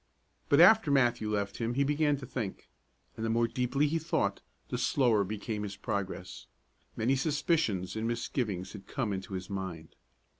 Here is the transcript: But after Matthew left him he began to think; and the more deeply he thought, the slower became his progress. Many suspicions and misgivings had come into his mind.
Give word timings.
But 0.49 0.59
after 0.59 0.89
Matthew 0.89 1.29
left 1.31 1.57
him 1.59 1.75
he 1.75 1.83
began 1.83 2.17
to 2.17 2.25
think; 2.25 2.67
and 3.15 3.23
the 3.23 3.29
more 3.29 3.47
deeply 3.47 3.85
he 3.87 3.99
thought, 3.99 4.41
the 4.69 4.79
slower 4.79 5.23
became 5.23 5.61
his 5.61 5.75
progress. 5.75 6.47
Many 6.95 7.15
suspicions 7.15 7.95
and 7.95 8.07
misgivings 8.07 8.73
had 8.73 8.87
come 8.87 9.13
into 9.13 9.33
his 9.35 9.47
mind. 9.47 9.89